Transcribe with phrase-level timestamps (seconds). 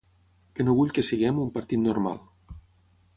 [0.55, 2.19] Que no vull que siguem un partit normal.